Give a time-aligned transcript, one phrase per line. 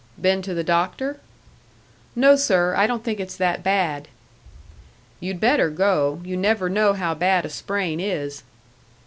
[0.19, 1.19] "Been to the doctor?"
[2.15, 2.73] "No, sir.
[2.75, 4.07] I don't think it's that bad."
[5.19, 6.21] "You'd better go.
[6.25, 8.41] You never know how bad a sprain is."